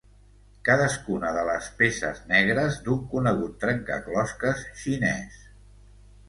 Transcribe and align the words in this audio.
Cadascuna 0.67 1.33
de 1.35 1.43
les 1.49 1.67
peces 1.81 2.21
negres 2.31 2.79
d'un 2.87 3.03
conegut 3.13 3.53
trencaclosques 3.67 4.65
xinès. 4.83 5.39